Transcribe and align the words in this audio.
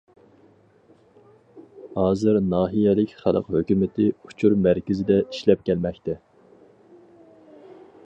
ھازىر 1.97 2.39
ناھىيەلىك 2.53 3.13
خەلق 3.19 3.53
ھۆكۈمىتى 3.59 4.09
ئۇچۇر 4.15 4.59
مەركىزىدە 4.65 5.21
ئىشلەپ 5.29 5.65
كەلمەكتە. 5.71 6.21